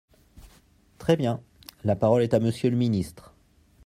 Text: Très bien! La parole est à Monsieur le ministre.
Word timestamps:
Très 0.97 1.15
bien! 1.15 1.41
La 1.83 1.95
parole 1.95 2.23
est 2.23 2.33
à 2.33 2.39
Monsieur 2.39 2.71
le 2.71 2.75
ministre. 2.75 3.35